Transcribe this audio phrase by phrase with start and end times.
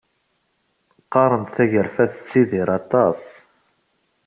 [1.03, 3.21] Qqaren-d tagarfa tettidir aṭas.